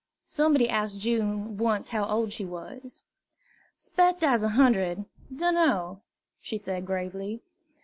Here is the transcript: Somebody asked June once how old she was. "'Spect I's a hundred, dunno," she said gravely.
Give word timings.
Somebody 0.25 0.67
asked 0.67 0.99
June 1.01 1.57
once 1.59 1.89
how 1.89 2.05
old 2.07 2.33
she 2.33 2.43
was. 2.43 3.03
"'Spect 3.77 4.23
I's 4.23 4.41
a 4.41 4.49
hundred, 4.49 5.05
dunno," 5.31 6.01
she 6.39 6.57
said 6.57 6.87
gravely. 6.87 7.43